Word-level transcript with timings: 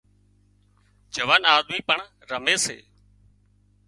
جوان 1.15 1.41
آۮمِي 1.55 1.79
پڻ 1.87 1.97
رمي 2.29 2.55
سي 2.65 2.77